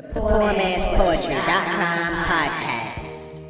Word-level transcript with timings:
The 0.00 0.20
PoorMan'sPoetry.com 0.20 2.24
podcast. 2.24 3.42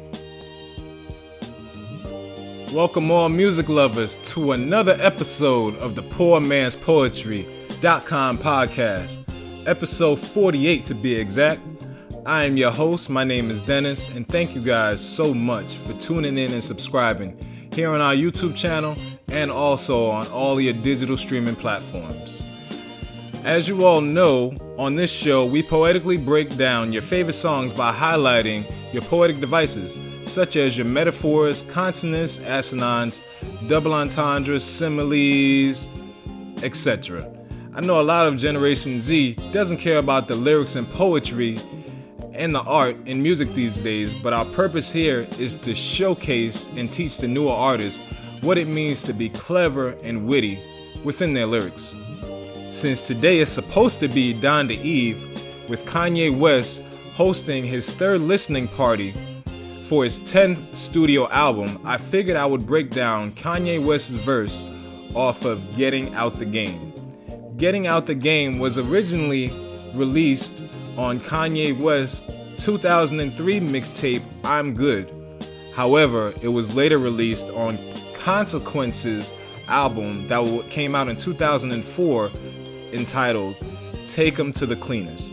Welcome, 2.73 3.09
all 3.09 3.29
music 3.29 3.69
lovers, 3.69 4.17
to 4.33 4.51
another 4.51 4.97
episode 4.99 5.77
of 5.77 5.95
the 5.95 6.01
Poor 6.01 6.41
Man's 6.41 6.75
Poetry.com 6.75 8.37
podcast, 8.37 9.21
episode 9.65 10.19
48 10.19 10.85
to 10.87 10.93
be 10.93 11.15
exact. 11.15 11.61
I 12.25 12.43
am 12.43 12.57
your 12.57 12.71
host. 12.71 13.09
My 13.09 13.23
name 13.23 13.49
is 13.49 13.61
Dennis, 13.61 14.09
and 14.09 14.27
thank 14.27 14.53
you 14.53 14.61
guys 14.61 14.99
so 14.99 15.33
much 15.33 15.75
for 15.75 15.93
tuning 15.93 16.37
in 16.37 16.51
and 16.51 16.61
subscribing 16.61 17.39
here 17.71 17.91
on 17.91 18.01
our 18.01 18.13
YouTube 18.13 18.57
channel 18.57 18.97
and 19.29 19.49
also 19.49 20.09
on 20.09 20.27
all 20.27 20.59
your 20.59 20.73
digital 20.73 21.15
streaming 21.15 21.55
platforms. 21.55 22.45
As 23.43 23.67
you 23.67 23.85
all 23.85 24.01
know, 24.01 24.53
on 24.77 24.95
this 24.95 25.11
show, 25.11 25.47
we 25.47 25.63
poetically 25.63 26.15
break 26.15 26.57
down 26.57 26.93
your 26.93 27.01
favorite 27.01 27.33
songs 27.33 27.73
by 27.73 27.91
highlighting 27.91 28.71
your 28.93 29.01
poetic 29.01 29.39
devices, 29.39 29.97
such 30.31 30.55
as 30.57 30.77
your 30.77 30.85
metaphors, 30.85 31.63
consonance, 31.63 32.37
assonance, 32.37 33.23
double 33.67 33.95
entendres, 33.95 34.63
similes, 34.63 35.89
etc. 36.61 37.27
I 37.73 37.81
know 37.81 37.99
a 37.99 38.03
lot 38.03 38.27
of 38.27 38.37
Generation 38.37 39.01
Z 39.01 39.33
doesn't 39.51 39.77
care 39.77 39.97
about 39.97 40.27
the 40.27 40.35
lyrics 40.35 40.75
and 40.75 40.87
poetry 40.87 41.59
and 42.33 42.53
the 42.53 42.61
art 42.61 42.95
in 43.07 43.23
music 43.23 43.53
these 43.53 43.83
days, 43.83 44.13
but 44.13 44.33
our 44.33 44.45
purpose 44.45 44.91
here 44.91 45.27
is 45.39 45.55
to 45.55 45.73
showcase 45.73 46.69
and 46.75 46.93
teach 46.93 47.17
the 47.17 47.27
newer 47.27 47.53
artists 47.53 48.03
what 48.41 48.59
it 48.59 48.67
means 48.67 49.01
to 49.03 49.13
be 49.13 49.29
clever 49.29 49.95
and 50.03 50.27
witty 50.27 50.61
within 51.03 51.33
their 51.33 51.47
lyrics. 51.47 51.95
Since 52.71 53.01
today 53.01 53.39
is 53.39 53.49
supposed 53.49 53.99
to 53.99 54.07
be 54.07 54.33
Donda 54.33 54.81
Eve, 54.81 55.21
with 55.69 55.85
Kanye 55.85 56.35
West 56.35 56.85
hosting 57.13 57.65
his 57.65 57.93
third 57.93 58.21
listening 58.21 58.69
party 58.69 59.13
for 59.81 60.05
his 60.05 60.21
10th 60.21 60.73
studio 60.73 61.27
album, 61.31 61.81
I 61.83 61.97
figured 61.97 62.37
I 62.37 62.45
would 62.45 62.65
break 62.65 62.91
down 62.91 63.33
Kanye 63.33 63.83
West's 63.83 64.11
verse 64.11 64.65
off 65.13 65.43
of 65.43 65.75
Getting 65.75 66.15
Out 66.15 66.37
the 66.37 66.45
Game. 66.45 66.93
Getting 67.57 67.87
Out 67.87 68.05
the 68.05 68.15
Game 68.15 68.57
was 68.57 68.77
originally 68.77 69.49
released 69.93 70.63
on 70.95 71.19
Kanye 71.19 71.77
West's 71.77 72.37
2003 72.63 73.59
mixtape 73.59 74.23
I'm 74.45 74.73
Good. 74.73 75.13
However, 75.75 76.33
it 76.41 76.47
was 76.47 76.73
later 76.73 76.99
released 76.99 77.49
on 77.49 77.77
Consequence's 78.13 79.35
album 79.67 80.25
that 80.27 80.65
came 80.69 80.95
out 80.95 81.09
in 81.09 81.17
2004 81.17 82.31
entitled 82.93 83.55
Take 84.07 84.39
'em 84.39 84.51
to 84.53 84.65
the 84.65 84.75
Cleaners. 84.75 85.29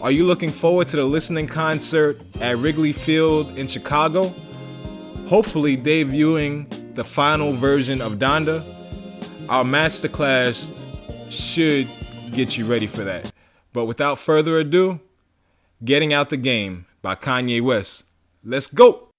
Are 0.00 0.10
you 0.10 0.24
looking 0.24 0.50
forward 0.50 0.88
to 0.88 0.96
the 0.96 1.04
listening 1.04 1.46
concert 1.46 2.20
at 2.40 2.58
Wrigley 2.58 2.92
Field 2.92 3.56
in 3.56 3.66
Chicago? 3.66 4.34
Hopefully, 5.28 5.76
debuting 5.76 6.66
the 6.94 7.04
final 7.04 7.52
version 7.52 8.00
of 8.00 8.18
Donda. 8.18 8.64
Our 9.48 9.64
masterclass 9.64 10.72
should 11.30 11.88
get 12.32 12.58
you 12.58 12.64
ready 12.64 12.86
for 12.86 13.04
that. 13.04 13.32
But 13.72 13.86
without 13.86 14.18
further 14.18 14.58
ado, 14.58 15.00
Getting 15.84 16.12
Out 16.12 16.30
the 16.30 16.36
Game 16.36 16.86
by 17.00 17.14
Kanye 17.14 17.60
West. 17.60 18.06
Let's 18.44 18.66
go! 18.66 19.11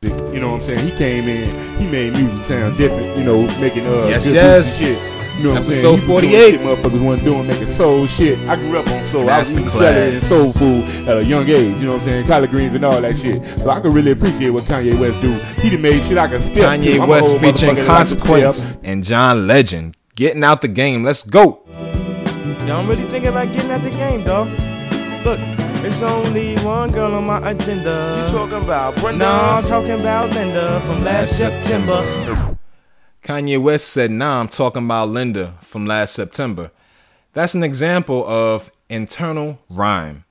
You 0.00 0.38
know 0.38 0.50
what 0.50 0.54
I'm 0.54 0.60
saying? 0.60 0.88
He 0.88 0.96
came 0.96 1.26
in, 1.26 1.76
he 1.80 1.84
made 1.84 2.12
music 2.12 2.44
sound 2.44 2.78
different, 2.78 3.18
you 3.18 3.24
know, 3.24 3.42
making 3.58 3.84
uh 3.84 4.06
Yes, 4.08 4.30
yes. 4.30 5.18
shit. 5.18 5.36
You 5.38 5.42
know 5.42 5.50
what 5.50 5.58
I'm 5.58 5.64
saying? 5.64 5.84
He 5.84 5.90
was 5.90 6.06
doing 6.06 6.22
48. 6.22 6.50
Shit 6.52 6.60
motherfuckers 6.60 7.04
wasn't 7.04 7.24
doing 7.24 7.46
making 7.48 7.66
soul 7.66 8.06
shit. 8.06 8.38
I 8.48 8.54
grew 8.54 8.78
up 8.78 8.86
on 8.86 9.02
soul. 9.02 9.28
I 9.28 9.40
was 9.40 9.52
eating 9.52 9.64
and 9.66 10.22
soul 10.22 10.52
food 10.52 11.08
at 11.08 11.16
a 11.16 11.24
young 11.24 11.48
age, 11.48 11.80
you 11.80 11.86
know 11.86 11.94
what 11.94 11.94
I'm 11.94 12.00
saying? 12.00 12.26
Collard 12.28 12.50
greens 12.50 12.76
and 12.76 12.84
all 12.84 13.00
that 13.00 13.16
shit. 13.16 13.44
So 13.60 13.70
I 13.70 13.80
could 13.80 13.92
really 13.92 14.12
appreciate 14.12 14.50
what 14.50 14.62
Kanye 14.64 14.96
West 14.96 15.20
do. 15.20 15.34
He 15.60 15.68
done 15.68 15.82
made 15.82 16.00
shit 16.00 16.16
I 16.16 16.28
can 16.28 16.40
step. 16.40 16.68
I'm 16.68 16.80
Kanye 16.80 17.02
a 17.02 17.04
West 17.04 17.40
featuring 17.40 17.74
motherfucker 17.74 17.74
that 17.74 17.74
I 17.74 17.74
can 17.74 17.86
Consequence 17.86 18.80
and 18.84 19.02
John 19.02 19.48
Legend. 19.48 19.96
Getting 20.14 20.44
Out 20.44 20.62
the 20.62 20.68
Game. 20.68 21.02
Let's 21.02 21.28
go! 21.28 21.64
Y'all 22.66 22.86
really 22.86 23.02
thinking 23.06 23.30
about 23.30 23.52
getting 23.52 23.72
out 23.72 23.82
the 23.82 23.90
game, 23.90 24.22
dog? 24.22 24.46
Look, 25.24 25.40
it's 25.84 26.02
only 26.02 26.56
one 26.58 26.90
girl 26.90 27.14
on 27.14 27.26
my 27.26 27.50
agenda. 27.50 28.24
You 28.24 28.32
talking 28.32 28.62
about 28.62 28.96
Brenda? 28.96 29.24
No, 29.24 29.30
I'm 29.30 29.64
talking 29.64 29.92
about 29.92 30.30
Linda 30.30 30.80
from 30.80 31.04
last 31.04 31.38
September. 31.38 32.56
Kanye 33.22 33.60
West 33.60 33.88
said, 33.88 34.10
Nah, 34.10 34.40
I'm 34.40 34.48
talking 34.48 34.84
about 34.84 35.08
Linda 35.08 35.54
from 35.60 35.86
last 35.86 36.14
September. 36.14 36.70
That's 37.32 37.54
an 37.54 37.62
example 37.62 38.26
of 38.26 38.70
internal 38.88 39.60
rhyme. 39.68 40.24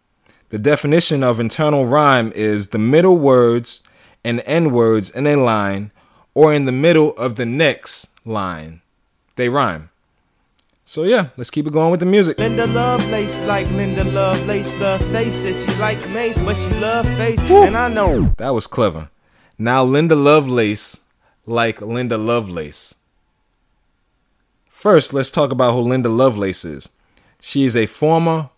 The 0.50 0.59
definition 0.59 1.24
of 1.24 1.40
internal 1.40 1.85
rhyme 1.85 2.31
is 2.35 2.69
the 2.69 2.79
middle 2.79 3.18
words 3.18 3.84
and 4.24 4.41
end 4.46 4.74
words 4.74 5.09
in 5.09 5.28
a 5.28 5.35
line 5.35 5.91
or 6.34 6.53
in 6.53 6.66
the 6.66 6.72
middle 6.72 7.16
of 7.18 7.35
the 7.35 7.46
next 7.46 8.25
line. 8.25 8.81
They 9.35 9.50
rhyme. 9.50 9.90
So, 10.89 11.03
yeah, 11.03 11.31
let's 11.35 11.51
keep 11.51 11.67
it 11.67 11.73
going 11.73 11.91
with 11.91 11.99
the 11.99 12.05
music. 12.05 12.39
Linda 12.39 12.65
Lovelace 12.65 13.41
like 13.41 13.69
Linda 13.71 14.05
Lovelace 14.05 14.73
love 14.75 15.05
faces. 15.11 15.65
She 15.65 15.75
like 15.81 15.99
Mace, 16.11 16.39
but 16.39 16.55
she 16.55 16.69
love 16.79 17.05
face. 17.17 17.37
And 17.41 17.75
I 17.75 17.89
know 17.89 18.33
That 18.37 18.53
was 18.53 18.67
clever. 18.67 19.09
Now, 19.57 19.83
Linda 19.83 20.15
Lovelace 20.15 21.11
like 21.45 21.81
Linda 21.81 22.17
Lovelace. 22.17 23.03
First, 24.69 25.13
let's 25.13 25.29
talk 25.29 25.51
about 25.51 25.73
who 25.73 25.81
Linda 25.81 26.07
Lovelace 26.07 26.63
is. 26.63 26.95
She 27.41 27.65
is 27.65 27.75
a 27.75 27.85
former 27.85 28.49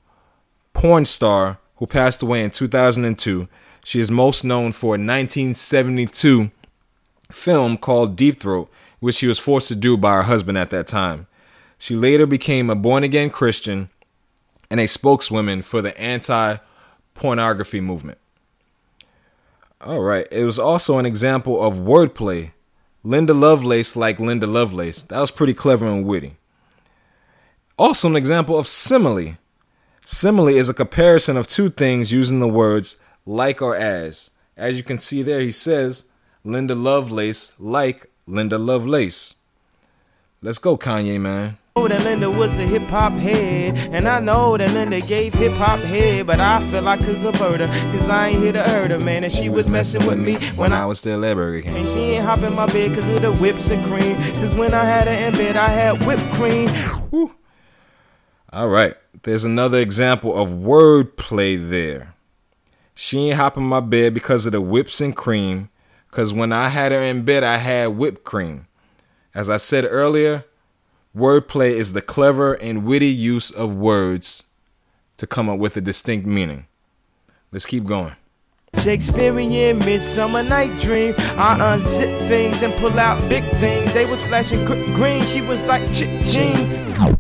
porn 0.74 1.06
star 1.06 1.58
who 1.78 1.88
passed 1.88 2.22
away 2.22 2.44
in 2.44 2.52
2002. 2.52 3.48
She 3.84 4.00
is 4.00 4.12
most 4.12 4.46
known 4.46 4.72
for 4.72 4.90
a 4.90 5.02
1972 5.02 6.52
film 7.32 7.76
called 7.76 8.16
Deep 8.16 8.40
Throat, 8.40 8.70
which 9.00 9.16
she 9.16 9.26
was 9.26 9.40
forced 9.40 9.70
to 9.70 9.76
do 9.76 9.98
by 9.98 10.18
her 10.18 10.24
husband 10.24 10.60
at 10.60 10.70
that 10.70 10.86
time. 10.86 11.26
She 11.80 11.96
later 11.96 12.28
became 12.28 12.70
a 12.70 12.76
born 12.76 13.04
again 13.04 13.30
Christian 13.30 13.90
and 14.70 14.80
a 14.80 14.88
spokeswoman 14.88 15.64
for 15.64 15.82
the 15.82 16.00
anti 16.00 16.58
pornography 17.16 17.80
movement. 17.82 18.20
All 19.82 20.02
right. 20.02 20.28
It 20.30 20.44
was 20.44 20.60
also 20.60 21.00
an 21.00 21.06
example 21.06 21.64
of 21.64 21.76
wordplay. 21.76 22.52
Linda 23.02 23.34
Lovelace 23.34 23.96
like 23.96 24.20
Linda 24.20 24.46
Lovelace. 24.46 25.04
That 25.04 25.22
was 25.22 25.32
pretty 25.32 25.54
clever 25.54 25.88
and 25.88 26.06
witty. 26.06 26.36
Also, 27.78 28.10
an 28.10 28.18
example 28.18 28.60
of 28.60 28.68
simile. 28.68 29.38
Simile 30.04 30.50
is 30.50 30.68
a 30.68 30.74
comparison 30.74 31.38
of 31.38 31.48
two 31.48 31.70
things 31.70 32.12
using 32.12 32.42
the 32.42 32.48
words 32.48 33.02
like 33.26 33.62
or 33.62 33.74
as. 33.74 34.32
As 34.58 34.78
you 34.78 34.84
can 34.84 35.00
see 35.00 35.22
there, 35.22 35.40
he 35.40 35.52
says 35.52 36.12
Linda 36.44 36.76
Lovelace 36.76 37.58
like 37.58 38.08
Linda 38.28 38.58
Lovelace. 38.58 39.36
Let's 40.42 40.58
go, 40.58 40.78
Kanye, 40.78 41.22
man. 41.22 41.58
Oh, 41.82 41.88
that 41.88 42.04
Linda 42.04 42.30
was 42.30 42.58
a 42.58 42.64
hip 42.64 42.90
hop 42.90 43.14
head. 43.14 43.78
And 43.94 44.06
I 44.06 44.20
know 44.20 44.58
that 44.58 44.74
Linda 44.74 45.00
gave 45.00 45.34
hip 45.34 45.54
hop 45.54 45.80
head. 45.80 46.28
But 46.28 46.42
I 46.42 46.62
feel 46.68 46.86
I 46.86 46.98
could 46.98 47.22
convert 47.22 47.62
her. 47.62 47.68
Cause 47.68 48.10
I 48.10 48.28
ain't 48.28 48.44
here 48.44 48.52
to 48.52 48.62
hurt 48.62 48.92
her, 48.92 49.00
man. 49.00 49.24
And 49.24 49.32
she 49.32 49.48
was 49.48 49.66
messing 49.66 50.06
with 50.06 50.20
me 50.20 50.36
when 50.58 50.74
I 50.74 50.86
was 50.86 51.00
still 51.00 51.24
at 51.24 51.36
Burger 51.36 51.62
King. 51.62 51.78
And 51.78 51.88
she 51.88 52.00
ain't 52.00 52.26
hop 52.26 52.40
in 52.40 52.54
my 52.54 52.66
bed 52.66 52.96
cause 52.96 53.08
of 53.16 53.22
the 53.22 53.32
whips 53.32 53.70
and 53.70 53.86
cream. 53.86 54.18
Cause 54.18 54.54
when 54.56 54.74
I 54.74 54.84
had 54.84 55.08
her 55.08 55.14
in 55.14 55.32
bed, 55.32 55.56
I 55.56 55.70
had 55.70 56.06
whipped 56.06 56.30
cream. 56.34 57.32
All 58.52 58.68
right. 58.68 58.96
There's 59.24 59.46
another 59.46 59.78
example 59.78 60.38
of 60.38 60.50
wordplay 60.50 61.70
there. 61.70 62.14
She 62.94 63.30
ain't 63.30 63.38
hopping 63.38 63.64
my 63.64 63.80
bed 63.80 64.14
because 64.14 64.46
of 64.46 64.52
the 64.52 64.60
whips 64.60 65.00
and 65.00 65.16
cream. 65.16 65.70
Cause 66.12 66.34
when 66.34 66.52
I 66.52 66.68
had 66.68 66.92
her 66.92 67.02
in 67.02 67.24
bed, 67.24 67.46
I 67.46 67.56
had 67.56 67.88
whipped 67.96 68.26
cream. 68.26 68.68
As 69.34 69.48
I 69.48 69.56
said 69.56 69.86
earlier, 69.90 70.44
wordplay 71.16 71.72
is 71.72 71.94
the 71.94 72.02
clever 72.02 72.54
and 72.54 72.86
witty 72.86 73.08
use 73.08 73.52
of 73.52 73.76
words 73.76 74.48
to 75.18 75.28
come 75.28 75.50
up 75.50 75.60
with 75.60 75.76
a 75.78 75.82
distinct 75.82 76.26
meaning. 76.26 76.66
Let's 77.52 77.66
keep 77.66 77.86
going. 77.86 78.16
Shakespearean 78.82 79.80
midsummer 79.80 80.44
night 80.44 80.80
dream. 80.80 81.16
I 81.18 81.58
unzip 81.80 82.28
things 82.28 82.62
and 82.62 82.74
pull 82.76 82.98
out 83.00 83.28
big 83.28 83.44
things. 83.54 83.92
They 83.94 84.06
was 84.06 84.22
flashing 84.24 84.64
gr- 84.66 84.76
green. 84.94 85.24
She 85.26 85.42
was 85.42 85.62
like 85.64 85.92
ching. 85.94 87.18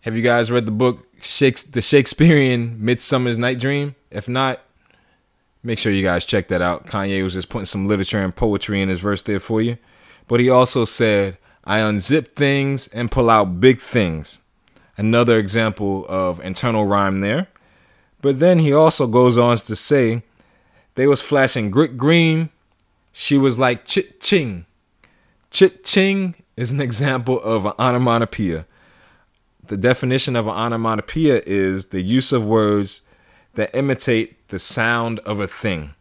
Have 0.00 0.16
you 0.16 0.22
guys 0.22 0.50
read 0.50 0.66
the 0.66 0.72
book 0.72 1.06
Shakes- 1.22 1.62
The 1.62 1.82
Shakespearean 1.82 2.84
Midsummer's 2.84 3.38
Night 3.38 3.58
Dream? 3.58 3.94
If 4.10 4.28
not, 4.28 4.60
make 5.62 5.78
sure 5.78 5.92
you 5.92 6.02
guys 6.02 6.24
check 6.26 6.48
that 6.48 6.60
out. 6.62 6.86
Kanye 6.86 7.22
was 7.22 7.34
just 7.34 7.48
putting 7.48 7.66
some 7.66 7.86
literature 7.86 8.18
and 8.22 8.34
poetry 8.34 8.80
in 8.82 8.88
his 8.88 9.00
verse 9.00 9.22
there 9.22 9.40
for 9.40 9.60
you. 9.62 9.78
But 10.28 10.40
he 10.40 10.50
also 10.50 10.84
said, 10.84 11.38
I 11.66 11.80
unzip 11.80 12.28
things 12.28 12.86
and 12.88 13.10
pull 13.10 13.28
out 13.28 13.60
big 13.60 13.78
things. 13.78 14.46
Another 14.96 15.38
example 15.38 16.06
of 16.08 16.38
internal 16.40 16.86
rhyme 16.86 17.20
there. 17.20 17.48
But 18.22 18.38
then 18.38 18.60
he 18.60 18.72
also 18.72 19.08
goes 19.08 19.36
on 19.36 19.56
to 19.56 19.74
say, 19.74 20.22
they 20.94 21.08
was 21.08 21.20
flashing 21.20 21.70
grit 21.70 21.98
green. 21.98 22.50
She 23.12 23.36
was 23.36 23.58
like 23.58 23.84
chit 23.84 24.20
ching. 24.20 24.64
Chit 25.50 25.84
ching 25.84 26.36
is 26.56 26.70
an 26.70 26.80
example 26.88 27.40
of 27.40 27.66
an 27.66 27.72
onomatopoeia. 27.78 28.64
The 29.66 29.76
definition 29.76 30.36
of 30.36 30.46
an 30.46 30.54
onomatopoeia 30.54 31.42
is 31.46 31.86
the 31.86 32.00
use 32.00 32.32
of 32.32 32.46
words 32.46 33.12
that 33.54 33.74
imitate 33.74 34.48
the 34.48 34.60
sound 34.60 35.18
of 35.20 35.40
a 35.40 35.48
thing. 35.48 35.94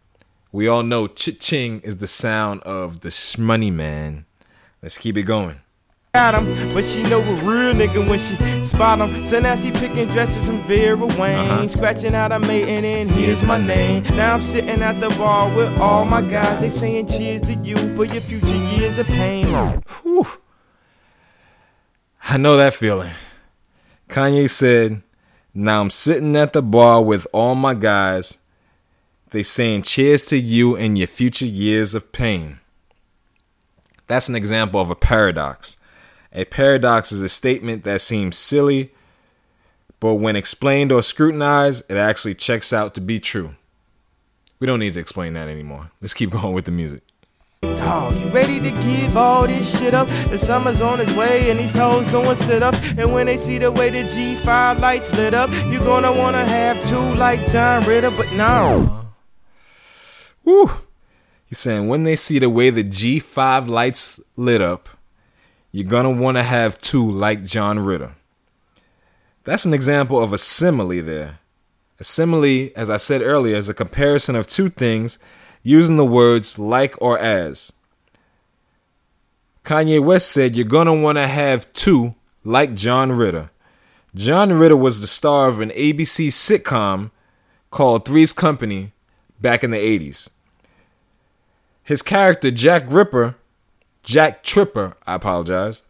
We 0.52 0.68
all 0.68 0.84
know 0.84 1.08
chit 1.08 1.42
ching 1.42 1.82
is 1.82 1.98
the 1.98 2.08
sound 2.08 2.62
of 2.62 3.02
the 3.02 3.10
shmoney 3.10 3.74
man. 3.74 4.26
Let's 4.86 5.00
keep 5.00 5.18
it 5.18 5.24
going. 5.24 5.60
Got 6.14 6.36
him, 6.36 6.72
but 6.72 6.86
she 6.86 7.02
know 7.02 7.20
a 7.20 7.34
real 7.38 7.74
nigga 7.74 8.08
when 8.08 8.20
she 8.20 8.36
spot 8.64 9.00
him. 9.00 9.28
So 9.28 9.40
now 9.40 9.56
she 9.56 9.72
picking 9.72 10.08
dresses 10.10 10.46
from 10.46 10.62
Vera 10.62 10.96
Wang, 10.96 11.50
Uh-huh. 11.50 11.68
scratching 11.68 12.14
out 12.14 12.32
a 12.32 12.40
mate 12.40 12.68
and 12.70 12.86
then 12.86 13.08
here's 13.08 13.42
my 13.42 13.58
name. 13.58 14.04
Now 14.16 14.36
I'm 14.36 14.44
sitting 14.44 14.84
at 14.84 15.00
the 15.00 15.10
bar 15.18 15.50
with 15.50 15.76
all 15.82 16.06
my 16.06 16.22
guys. 16.22 16.62
They 16.62 16.70
saying 16.70 17.08
cheers 17.08 17.42
to 17.48 17.56
you 17.56 17.78
for 17.96 18.06
your 18.06 18.22
future 18.22 18.56
years 18.56 19.00
of 19.00 19.08
pain. 19.08 19.48
Whew. 20.04 20.28
I 22.30 22.38
know 22.38 22.58
that 22.58 22.76
feeling. 22.76 23.14
Kanye 24.08 24.48
said, 24.48 25.02
Now 25.56 25.82
I'm 25.82 25.90
sitting 25.90 26.36
at 26.36 26.54
the 26.54 26.62
bar 26.62 27.04
with 27.04 27.26
all 27.34 27.56
my 27.56 27.74
guys. 27.74 28.46
They 29.32 29.42
saying 29.42 29.82
cheers 29.82 30.26
to 30.28 30.38
you 30.38 30.78
and 30.78 30.96
your 30.96 31.08
future 31.08 31.48
years 31.48 31.96
of 31.96 32.12
pain. 32.14 32.60
That's 34.07 34.30
an 34.30 34.36
example 34.36 34.80
of 34.80 34.90
a 34.90 34.96
paradox. 34.96 35.84
A 36.34 36.46
paradox 36.46 37.12
is 37.12 37.22
a 37.22 37.30
statement 37.30 37.84
that 37.86 38.02
seems 38.02 38.38
silly, 38.38 38.92
but 40.00 40.16
when 40.16 40.36
explained 40.36 40.92
or 40.92 41.02
scrutinized, 41.02 41.90
it 41.90 41.98
actually 41.98 42.36
checks 42.36 42.74
out 42.74 42.94
to 42.96 43.02
be 43.02 43.19
true. 43.19 43.56
We 44.60 44.68
don't 44.68 44.80
need 44.80 44.94
to 44.94 45.00
explain 45.00 45.34
that 45.34 45.48
anymore. 45.48 45.92
Let's 46.02 46.13
keep 46.13 46.30
going 46.31 46.54
with 46.54 46.66
the 46.66 46.72
music. 46.72 47.02
Dog, 47.62 48.16
you 48.16 48.28
ready 48.30 48.60
to 48.60 48.69
give 48.69 49.18
all 49.18 49.48
this 49.48 49.80
shit 49.80 49.94
up? 49.94 50.08
The 50.30 50.38
summer's 50.38 50.81
on 50.81 51.00
its 51.00 51.12
way 51.13 51.50
and 51.50 51.60
these 51.60 51.74
hoes 51.74 52.06
doing 52.08 52.36
sit 52.36 52.62
ups. 52.62 52.80
And 52.98 53.13
when 53.13 53.25
they 53.25 53.38
see 53.38 53.58
the 53.58 53.72
way 53.72 53.90
the 53.90 54.10
G5 54.10 54.80
lights 54.80 55.12
lit 55.13 55.34
up, 55.34 55.50
you 55.68 55.80
gonna 55.80 56.12
wanna 56.12 56.46
have 56.46 56.84
two 56.88 57.00
like 57.16 57.48
John 57.48 57.84
Ritter, 57.86 58.12
but 58.12 58.31
no. 58.34 59.06
Woo! 60.44 60.69
He's 61.46 61.60
saying 61.60 61.88
when 61.88 62.04
they 62.04 62.16
see 62.16 62.40
the 62.40 62.50
way 62.50 62.70
the 62.70 62.84
G5 62.84 63.68
lights 63.68 64.32
lit 64.36 64.62
up, 64.62 64.90
you're 65.72 65.88
gonna 65.88 66.12
want 66.12 66.38
to 66.38 66.44
have 66.44 66.82
two 66.82 67.10
like 67.10 67.44
John 67.44 67.80
Ritter. 67.80 68.16
That's 69.44 69.66
an 69.66 69.74
example 69.74 70.22
of 70.22 70.34
a 70.34 70.38
simile 70.38 71.02
there. 71.04 71.40
A 72.00 72.04
simile, 72.04 72.70
as 72.76 72.90
I 72.90 72.98
said 72.98 73.22
earlier, 73.22 73.56
is 73.56 73.70
a 73.70 73.74
comparison 73.74 74.36
of 74.36 74.48
two 74.48 74.70
things 74.70 75.20
using 75.62 75.98
the 75.98 76.06
words 76.06 76.58
like 76.58 76.96
or 77.02 77.20
as. 77.20 77.72
Kanye 79.64 80.00
West 80.00 80.32
said 80.32 80.56
you're 80.56 80.66
gonna 80.66 81.00
want 81.00 81.18
to 81.18 81.28
have 81.28 81.72
two 81.74 82.16
like 82.44 82.76
John 82.76 83.12
Ritter. 83.12 83.50
John 84.14 84.54
Ritter 84.54 84.78
was 84.78 85.02
the 85.02 85.08
star 85.08 85.50
of 85.50 85.60
an 85.60 85.72
ABC 85.72 86.28
sitcom 86.28 87.12
called 87.70 88.06
Three's 88.06 88.32
Company 88.32 88.94
back 89.42 89.64
in 89.64 89.72
the 89.72 89.78
80s. 89.78 90.35
His 91.86 92.02
character, 92.02 92.50
Jack 92.50 92.84
Ripper, 92.88 93.36
Jack 94.02 94.44
Tripper, 94.44 94.98
I 95.06 95.14
apologize, 95.14 95.84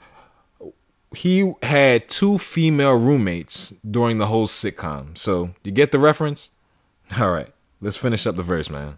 he 1.16 1.54
had 1.64 2.10
two 2.10 2.38
female 2.38 3.00
roommates 3.00 3.70
during 3.80 4.18
the 4.18 4.26
whole 4.26 4.46
sitcom. 4.46 5.18
So, 5.18 5.52
you 5.64 5.72
get 5.72 5.94
the 5.94 6.00
reference? 6.00 6.54
All 7.20 7.32
right, 7.32 7.48
let's 7.80 7.96
finish 7.96 8.28
up 8.28 8.36
the 8.36 8.44
verse, 8.44 8.70
man. 8.70 8.98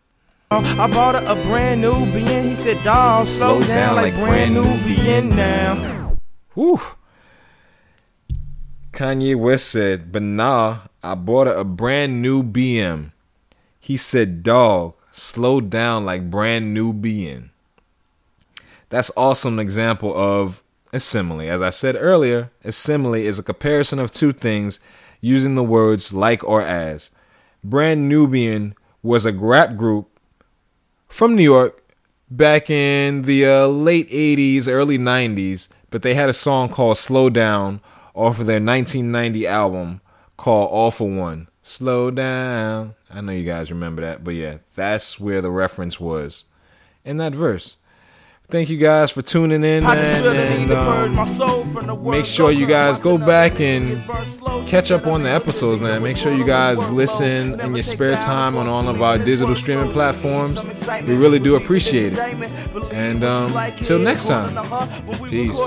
I 0.50 0.90
bought 0.92 1.14
her 1.14 1.32
a 1.32 1.36
brand 1.36 1.82
new 1.82 1.94
BN. 1.94 2.50
He 2.50 2.56
said, 2.56 2.84
dawg, 2.84 3.26
slow, 3.26 3.62
down, 3.62 3.96
like 3.98 4.16
Brand 4.16 4.56
Nubian 4.56 5.30
now. 5.30 6.18
Whew. 6.56 6.80
Kanye 8.92 9.36
West 9.36 9.70
said, 9.70 10.12
but 10.12 10.24
nah, 10.24 10.78
I 11.04 11.14
bought 11.14 11.46
her 11.46 11.54
a 11.54 11.64
brand 11.64 12.24
new 12.24 12.42
BM. 12.42 13.12
He 13.80 13.98
said, 13.98 14.42
dog, 14.42 14.96
slow 15.18 15.60
down 15.60 16.06
like 16.06 16.30
Brand 16.30 16.74
Nubian. 16.74 17.50
That's 18.90 19.10
also 19.12 19.50
an 19.50 19.60
example 19.60 20.16
of 20.16 20.64
a 20.94 21.00
simile. 21.00 21.42
As 21.42 21.62
I 21.62 21.72
said 21.72 21.96
earlier, 21.98 22.52
a 22.64 22.72
simile 22.72 23.16
is 23.16 23.40
a 23.40 23.44
comparison 23.44 24.00
of 24.00 24.12
two 24.12 24.32
things 24.32 24.80
using 25.20 25.56
the 25.56 25.64
words 25.64 26.14
like 26.14 26.44
or 26.44 26.62
as. 26.62 27.12
Brand 27.64 28.08
Nubian 28.08 28.76
was 29.02 29.26
a 29.26 29.34
rap 29.34 29.76
group 29.76 30.08
from 31.08 31.36
New 31.36 31.44
York 31.44 31.84
back 32.30 32.70
in 32.70 33.24
the 33.24 33.46
uh, 33.46 33.68
late 33.68 34.10
80s, 34.10 34.68
early 34.70 34.98
90s, 34.98 35.74
but 35.90 36.04
they 36.04 36.14
had 36.14 36.30
a 36.30 36.34
song 36.34 36.70
called 36.70 36.98
Slow 36.98 37.30
Down 37.30 37.82
off 38.14 38.40
of 38.40 38.46
their 38.46 38.62
1990 38.62 39.48
album 39.48 40.02
called 40.38 40.70
All 40.72 40.92
for 40.92 41.10
One. 41.10 41.48
Slow 41.68 42.12
down. 42.12 42.96
I 43.14 43.20
know 43.20 43.34
you 43.34 43.44
guys 43.44 43.70
remember 43.72 44.02
that, 44.02 44.24
but 44.24 44.36
yeah, 44.36 44.60
that's 44.74 45.20
where 45.20 45.42
the 45.42 45.52
reference 45.52 46.00
was 46.00 46.46
in 47.04 47.18
that 47.18 47.36
verse. 47.36 47.76
Thank 48.50 48.70
you 48.70 48.78
guys 48.78 49.12
for 49.12 49.22
tuning 49.22 49.66
in, 49.66 49.84
man. 49.84 50.26
And, 50.26 50.72
um, 50.72 51.16
my 51.16 51.26
soul 51.26 51.66
from 51.66 51.88
the 51.88 51.96
make 51.98 52.26
sure 52.26 52.50
you 52.52 52.66
guys 52.66 52.98
go 52.98 53.18
back 53.18 53.60
and 53.60 53.90
Get 53.98 54.08
burned 54.08 54.32
slow. 54.32 54.64
catch 54.66 54.90
up 54.92 55.06
on 55.08 55.24
the 55.24 55.30
episodes, 55.30 55.82
man. 55.82 56.02
Make 56.02 56.16
sure 56.16 56.34
you 56.34 56.46
guys 56.46 56.90
listen 56.90 57.60
in 57.60 57.76
your 57.76 57.84
spare 57.84 58.16
time 58.16 58.56
on 58.56 58.68
all 58.70 58.88
of 58.88 59.02
our 59.02 59.18
digital 59.18 59.54
streaming 59.54 59.92
platforms. 59.92 60.64
We 61.06 61.16
really 61.18 61.40
do 61.40 61.58
appreciate 61.58 62.14
it. 62.14 62.20
And 62.94 63.26
um, 63.26 63.54
till 63.82 64.00
next 64.00 64.30
time, 64.30 64.56
peace. 65.30 65.60